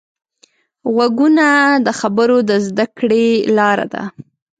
غوږونه 0.93 1.47
د 1.85 1.87
خبرو 1.99 2.37
د 2.49 2.51
زده 2.67 2.85
کړې 2.97 3.27
لاره 3.57 3.85
ده 3.93 4.03